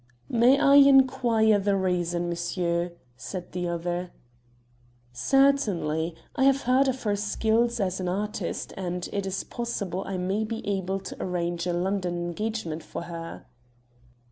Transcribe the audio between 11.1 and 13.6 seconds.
arrange a London engagement for her."